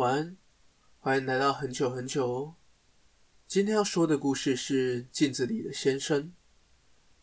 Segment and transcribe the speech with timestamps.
[0.00, 0.36] 晚安，
[0.98, 2.54] 欢迎来到很久很久哦。
[3.46, 6.22] 今天要说的故事是《镜子里的先生》，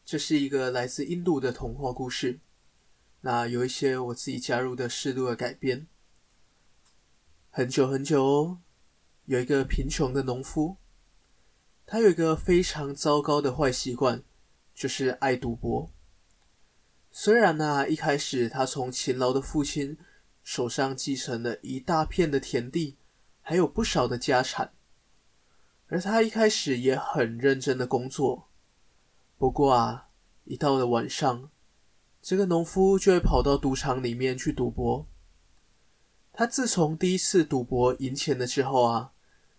[0.05, 2.39] 这是一个来自印度的童话故事。
[3.21, 5.87] 那有一些我自己加入的适度的改编。
[7.49, 8.59] 很久很久哦，
[9.25, 10.77] 有一个贫穷的农夫，
[11.87, 14.21] 他有一个非常糟糕的坏习惯，
[14.75, 15.91] 就是爱赌博。
[17.09, 19.97] 虽然呢、一开始他从勤劳的父亲
[20.47, 22.95] 手上继承了一大片的田地，
[23.41, 24.71] 还有不少的家产，
[25.87, 28.47] 而他一开始也很认真的工作。
[29.37, 30.07] 不过啊，
[30.45, 31.51] 一到了晚上，
[32.21, 35.05] 这个农夫就会跑到赌场里面去赌博。
[36.31, 39.11] 他自从第一次赌博赢钱了之后啊，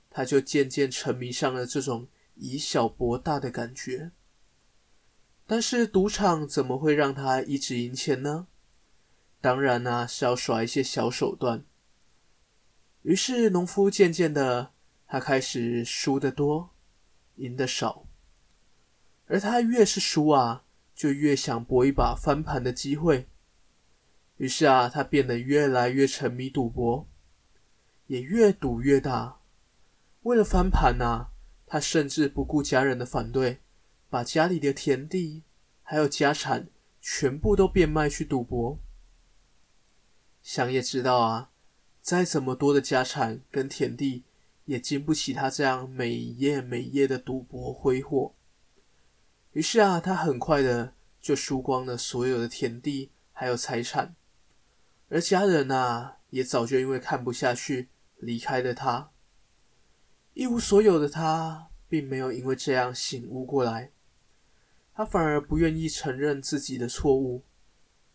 [0.09, 4.13] 他就渐渐沉迷上了这种以小博大的感觉。
[5.47, 8.47] 但是赌场怎么会让他一直赢钱呢？
[9.41, 11.65] 当然呢、啊，是要耍一些小手段。
[13.03, 14.73] 于是，农夫渐渐的，
[15.07, 16.71] 他开始输得多，
[17.37, 18.07] 赢得少。
[19.27, 23.29] 而他越是输啊，就越想搏一把翻盘的机会。
[24.39, 27.09] 于是啊，他变得越来越沉迷赌博，
[28.07, 29.41] 也越赌越大。
[30.23, 31.31] 为了翻盘啊，
[31.67, 33.61] 他甚至不顾家人的反对，
[34.11, 35.45] 把家里的田地
[35.83, 36.69] 还有家产
[37.01, 38.81] 全部都变卖去赌博。
[40.51, 41.51] 想也知道啊，
[42.01, 44.25] 再怎么多的家产跟田地，
[44.65, 48.35] 也经不起他这样每夜每夜的赌博挥霍。
[49.53, 54.17] 于是啊，他很快的就输光了所有的田地还有财产，
[55.11, 59.11] 而家人啊，也早就因为看不下去离开了他。
[60.33, 63.93] 一无所有的他，并没有因为这样醒悟过来，
[64.95, 67.45] 他反而不愿意承认自己的错误，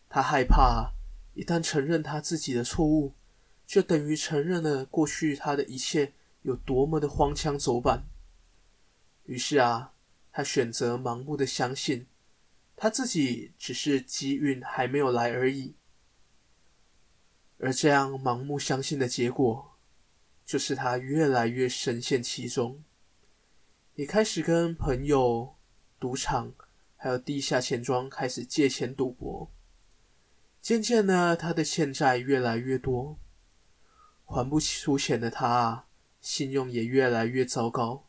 [0.08, 0.94] 他害怕。
[1.34, 3.12] 一旦承认他自己的错误，
[3.66, 8.04] 就等于承认了过去他的一切有多么的荒腔走板。
[9.24, 9.92] 于是啊，
[10.32, 12.06] 他选择盲目的相信，
[12.76, 15.74] 他自己只是机运还没有来而已。
[17.58, 19.76] 而这样盲目相信的结果，
[20.44, 22.84] 就是他越来越深陷其中，
[23.94, 25.54] 也开始跟朋友、
[25.98, 26.52] 赌场
[26.96, 29.50] 还有地下钱庄开始借钱赌博。
[30.64, 33.18] 渐渐呢，他的欠债越来越多，
[34.24, 35.84] 还不起出钱的他，
[36.22, 38.06] 信用也越来越糟糕。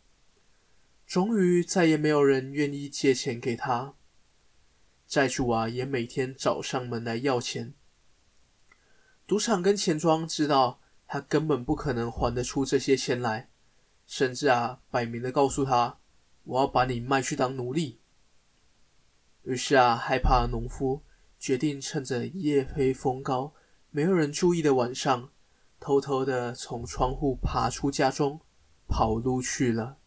[1.06, 3.96] 终于，再也没有人愿意借钱给他，
[5.06, 7.74] 债主啊，也每天找上门来要钱。
[9.28, 13.50] 赌场跟钱庄知道他根本不可能还得出这些钱来，
[14.08, 15.98] 甚至啊，摆明的告诉他
[16.46, 18.00] ：“我要把你卖去当奴隶。”
[19.44, 21.04] 于是啊，害怕农夫。
[21.46, 23.54] 决定趁着夜黑风高、
[23.92, 25.30] 没有人注意的晚上，
[25.80, 28.42] 偷偷的从窗户爬出家中，
[28.88, 29.98] 跑路去了。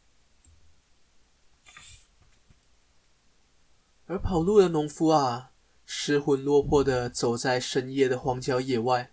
[4.06, 5.52] 而跑路的农夫啊，
[5.86, 9.12] 失魂落魄的走在深夜的荒郊野外。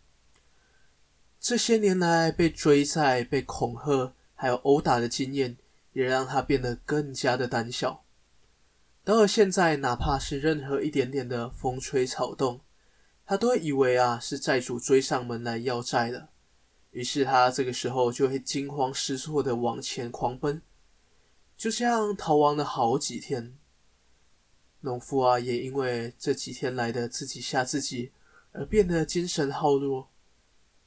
[1.39, 5.57] 这些年来被追债、被恐吓，还有殴打的经验，
[5.93, 8.04] 也让他变得更加的胆小。
[9.05, 12.61] 到了现在，哪怕是任何一点点的风吹草动，
[13.23, 16.31] 他都会以为啊是债主追上门来要债了。
[16.89, 20.59] 于是他这个时候就会惊慌失措的往前狂奔，
[21.55, 23.55] 就这样逃亡了好几天。
[24.79, 28.11] 农夫啊，也因为这几天来的自己吓自己，
[28.53, 30.09] 而变得精神耗弱。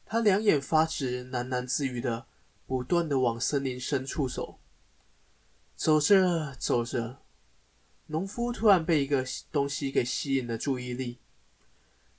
[0.05, 2.27] 他两眼发直，喃喃自语的，
[2.67, 4.59] 不断的往森林深处走。
[5.77, 7.19] 走着走着。
[8.11, 11.19] 农夫突然被一个东西给吸引了注意力，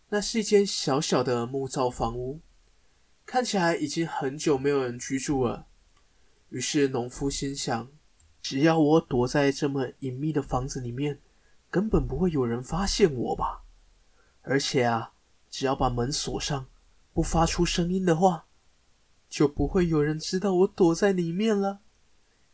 [0.09, 2.39] 那是一间小小的木造房屋，
[3.25, 5.66] 看起来已经很久没有人居住了。
[6.49, 7.89] 于是农夫心想：
[8.39, 11.19] 只要我躲在这么隐秘的房子里面，
[11.72, 13.64] 根本不会有人发现我吧？
[14.43, 15.14] 而且啊，
[15.49, 16.67] 只要把门锁上，
[17.14, 18.46] 不发出声音的话，
[19.28, 21.79] 就不会有人知道我躲在里面了。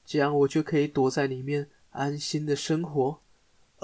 [0.06, 3.20] 这样我就可以躲在里面安心的生活。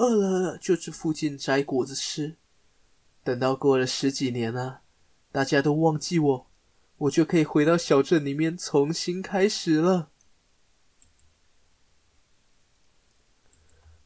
[0.02, 2.36] 饿了就去附近摘果子吃，
[3.24, 4.82] 等到过了十几年啊，
[5.32, 6.48] 大家都忘记我，
[6.98, 10.10] 我就可以回到小镇里面重新开始了。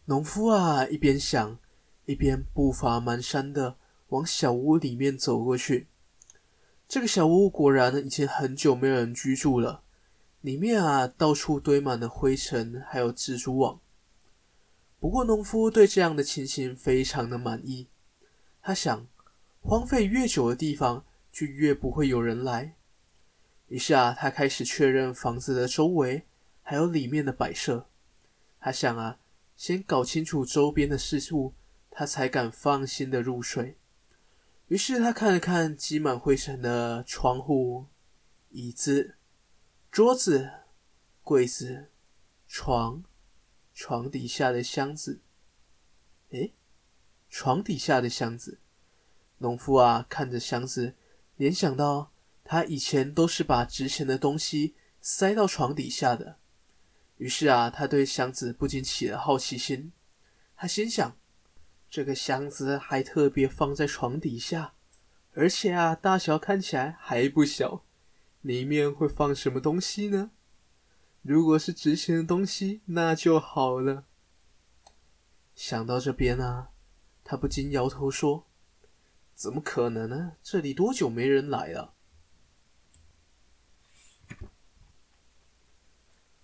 [0.08, 1.58] 农夫啊，一边想，
[2.06, 3.78] 一边步伐蹒跚的
[4.10, 5.88] 往小屋里面走过去。
[6.90, 9.82] 这个小屋果然已经很久没有人居住了，
[10.42, 13.80] 里面啊，到处堆满了灰尘，还有蜘蛛网。
[15.00, 17.88] 不过，农夫对这样的情形非常的满意。
[18.62, 19.08] 他想，
[19.62, 22.76] 荒废越久的地方，就越不会有人来。
[23.68, 26.26] 于是啊，他开始确认房子的周围，
[26.62, 27.88] 还有里面的摆设。
[28.60, 29.20] 他想啊，
[29.56, 31.54] 先搞清楚周边的事物，
[31.92, 33.78] 他才敢放心的入睡。
[34.68, 37.86] 于是他看了看积满灰尘的窗户、
[38.50, 39.16] 椅子、
[39.92, 40.50] 桌子、
[41.22, 41.92] 柜子、
[42.48, 43.04] 床、
[43.75, 45.22] 床底下的箱子。
[46.31, 46.56] 诶，
[47.30, 48.57] 床底下的箱子。
[49.38, 50.95] 农夫啊，看着箱子，
[51.36, 52.12] 联想到。
[52.48, 56.38] 他以前都是把值钱的东西塞到床底下的，
[57.18, 59.92] 于是啊，他对箱子不禁起了好奇心。
[60.56, 61.18] 他心想，
[61.89, 64.75] 这个箱子还特别放在床底下，
[65.33, 67.83] 而且啊，大小看起来还不小，
[68.42, 70.30] 里面会放什么东西呢？
[71.27, 74.06] 如果是值钱的东西，那就好了。
[75.56, 76.69] 想到这边啊，
[77.24, 78.45] 他不禁摇头说
[79.33, 80.33] ：“怎么可能呢？
[80.44, 81.95] 这里多久没人来了？”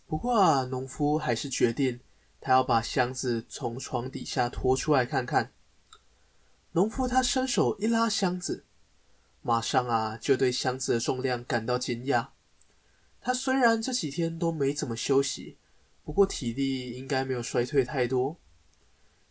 [0.08, 2.00] 不过啊，农夫还是决定，
[2.40, 5.54] 他要把箱子从床底下拖出来看看。
[6.72, 8.66] 农夫他伸手一拉箱子，
[9.44, 12.30] 马上啊就对箱子的重量感到惊讶。
[13.22, 15.58] 他虽然这几天都没怎么休息，
[16.04, 18.40] 不过体力应该没有衰退太多。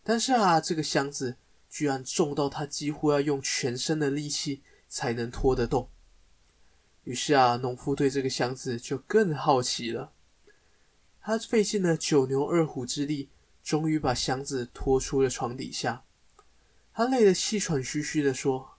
[0.04, 1.36] 但是啊，这个箱子
[1.68, 5.90] 居然重到他几乎要用全身的力气才能拖得动。
[7.04, 10.12] 于是啊，农夫对这个箱子就更好奇了。
[11.20, 13.28] 他费尽了九牛二虎之力，
[13.62, 16.04] 终于把箱子拖出了床底下。
[16.92, 18.78] 他累得气喘吁吁地说：“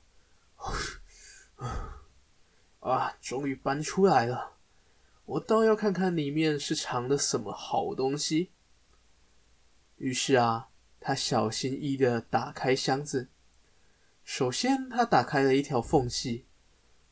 [2.80, 4.54] 啊，终于搬出来了！
[5.31, 8.51] 我倒要看看里面是藏了什么好东西。”
[9.95, 10.69] 于是啊，
[11.00, 13.30] 他小心翼翼地打开箱子。
[14.25, 16.45] 首先，他打开了一条缝隙，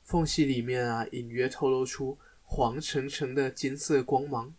[0.04, 4.54] 缝隙里面啊，隐约透露出黄澄澄的金色光芒。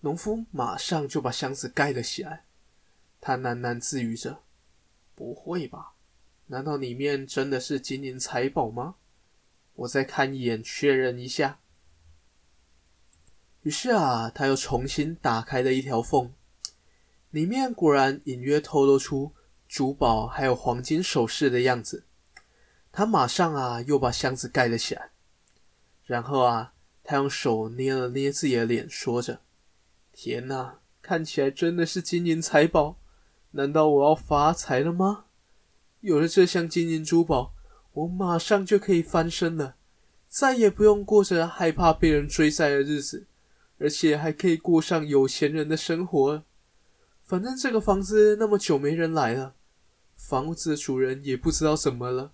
[0.00, 2.44] 农夫马上就把箱子盖了起来，
[3.20, 4.42] 他喃喃自语着
[5.14, 5.94] ：“不会吧？
[6.46, 8.96] 难道里面真的是金银财宝吗？
[9.74, 11.60] 我再看一眼，确认一下。”
[13.62, 16.32] 于是啊，他又重新打开了一条缝，
[17.30, 19.32] 里面果然隐约透露出
[19.68, 22.04] 珠宝还有黄金首饰的样子。
[22.90, 25.10] 他马上啊，又把箱子盖了起来，
[26.04, 26.74] 然后啊，
[27.04, 29.40] 他用手捏了捏自己的脸，说着。
[30.12, 32.98] 天哪，看起来真的是金银财宝！
[33.52, 35.26] 难道我要发财了吗？
[36.00, 37.54] 有了这项金银珠宝，
[37.92, 39.76] 我马上就可以翻身了，
[40.28, 43.26] 再也不用过着害怕被人追债的日子，
[43.78, 46.44] 而且还可以过上有钱人的生活。
[47.24, 49.54] 反正这个房子那么久没人来了，
[50.16, 52.32] 房子的主人也不知道怎么了。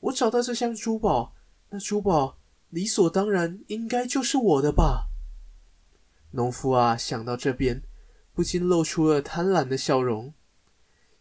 [0.00, 1.34] 我找到这箱珠宝，
[1.70, 2.38] 那珠宝
[2.70, 5.08] 理所当然应该就是我的吧。
[6.32, 7.82] 农夫啊，想到这边，
[8.34, 10.34] 不禁露出了贪婪的笑容。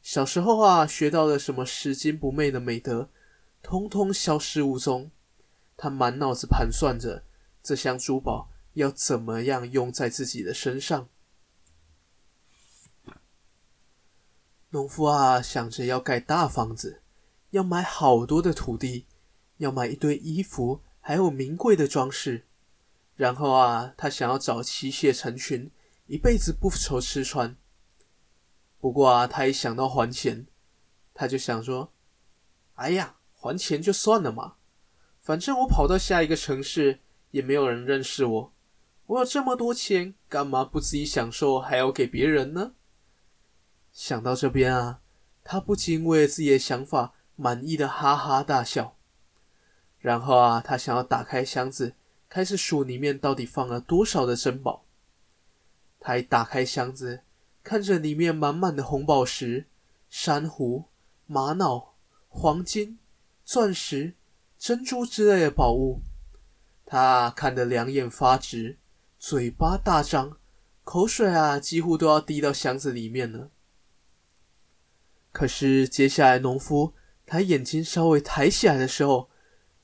[0.01, 3.09] 小时候啊，学到了什么拾金不昧的美德，
[3.63, 5.09] 通通消失无踪。
[5.77, 7.23] 他满脑子盘算着
[7.63, 11.09] 这箱珠宝要怎么样用在自己的身上。
[14.69, 17.01] 农夫啊，想着要盖大房子，
[17.51, 19.05] 要买好多的土地，
[19.57, 22.45] 要买一堆衣服，还有名贵的装饰。
[23.15, 25.71] 然后啊，他想要找妻妾成群，
[26.07, 27.55] 一辈子不愁吃穿。
[28.79, 30.45] 不过啊，他一想到还钱，
[31.13, 31.93] 他就想说
[32.75, 34.57] ：“哎呀，还钱就算了嘛，
[35.21, 36.99] 反正我跑到下一个城市
[37.31, 38.54] 也没有人认识我。
[39.07, 42.73] 我有这么多钱，干嘛不自己享受，还要给别人呢？”
[43.91, 45.01] 想到这边啊，
[45.43, 48.95] 他不禁为了自己的想法满意的哈哈大笑。
[49.99, 51.93] 然后啊，他想要打开箱子。
[52.27, 54.83] 开始数里面到底放了多少的珍宝。
[56.01, 57.21] 他一打开箱子，
[57.63, 59.67] 看着里面满满的红宝石、
[60.09, 60.83] 珊瑚、
[61.27, 61.93] 玛瑙、
[62.27, 62.99] 黄金、
[63.45, 64.15] 钻石、
[64.59, 66.01] 珍珠之类的宝物，
[66.85, 68.77] 他看得两眼发直，
[69.27, 70.37] 嘴巴大张，
[70.83, 73.49] 口水啊几乎都要滴到箱子里面了。
[75.31, 76.93] 可是接下来，农夫
[77.25, 79.31] 他眼睛稍微抬起来的时候，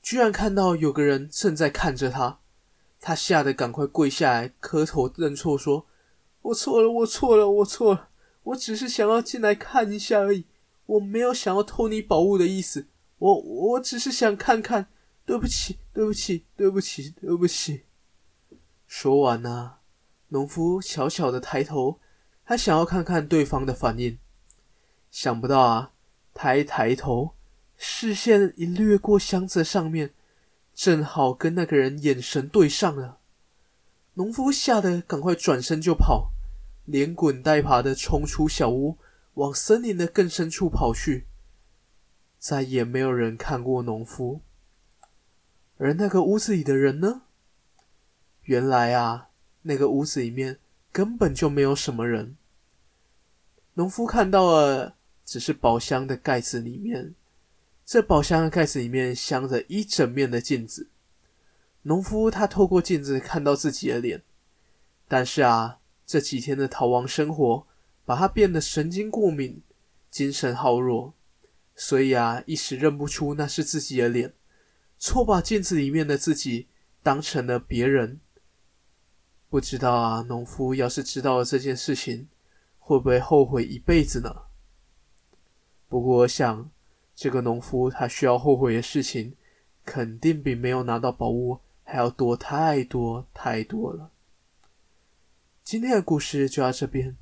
[0.00, 2.38] 居然看到有个人正在看着他。
[3.00, 5.88] 他吓得赶快跪下来，磕头认错，说
[6.42, 8.10] ：“我错了，我错了，我错了，
[8.44, 10.44] 我只是想要进来看一下而已，
[10.86, 12.86] 我没有想要偷你宝物的意思，
[13.18, 14.86] 我我只是想看看，
[15.26, 17.82] 对不起，对不起，对不起，对不起。”
[18.94, 19.76] 说完呢，
[20.28, 21.98] 农夫悄悄的抬头，
[22.44, 24.18] 他想要看看对方的反应，
[25.10, 25.92] 想不到啊，
[26.34, 27.32] 他一抬头，
[27.78, 30.12] 视线一掠过箱子上面。
[30.74, 33.18] 正好跟那个人眼神对上了。
[34.14, 36.30] 农夫吓得赶快转身就跑，
[36.84, 38.98] 连滚带爬的冲出小屋，
[39.34, 41.26] 往森林的更深处跑去。
[42.38, 44.42] 再也没有人看过农夫。
[45.78, 47.22] 而那个屋子里的人呢？
[48.44, 49.28] 原来啊，
[49.62, 50.58] 那个屋子里面
[50.90, 52.36] 根本就没有什么人。
[53.74, 57.14] 农夫看到了，只是宝箱的盖子里面。
[57.84, 60.88] 这宝箱的盖子里面镶着一整面的镜子。
[61.82, 64.22] 农夫他透过镜子看到自己的脸，
[65.08, 67.66] 但是啊，这几天的逃亡生活
[68.04, 69.62] 把他变得神经过敏，
[70.10, 71.14] 精神耗弱，
[71.74, 74.32] 所以啊，一时认不出那是自己的脸。
[74.98, 76.68] 错把镜子里面的自己
[77.02, 78.20] 当成了别人，
[79.52, 82.26] 不知道啊，农夫要是知道了这件事情，
[82.78, 84.44] 会不会后悔一辈子呢？
[85.90, 86.70] 不过我想，
[87.14, 89.36] 这个农夫他需要后悔的事情，
[89.84, 94.10] 肯定比没有拿到宝物还要多太多太多了。
[95.62, 97.14] 今天的故事就到这边，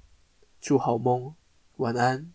[0.60, 1.34] 祝好梦，
[1.78, 2.30] 晚安。